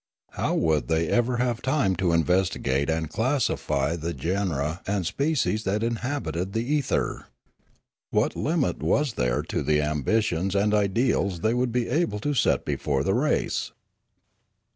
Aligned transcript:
How 0.31 0.55
would 0.55 0.87
they 0.87 1.07
ever 1.09 1.37
have 1.37 1.61
time 1.61 1.95
to 1.97 2.11
investigate 2.11 2.89
and 2.89 3.07
classify 3.07 3.95
the 3.95 4.15
genera 4.15 4.81
3io 4.81 4.81
Limanora 4.81 4.81
and 4.95 5.05
species 5.05 5.63
that 5.65 5.83
inhabited 5.83 6.53
the 6.53 6.67
ether? 6.73 7.27
What 8.09 8.35
limit 8.35 8.81
was 8.81 9.13
there 9.13 9.43
to 9.43 9.61
the 9.61 9.79
ambitions 9.79 10.55
and 10.55 10.73
ideals 10.73 11.41
they 11.41 11.53
would 11.53 11.71
be 11.71 11.87
able 11.87 12.17
to 12.21 12.33
set 12.33 12.65
before 12.65 13.03
the 13.03 13.13
race 13.13 13.73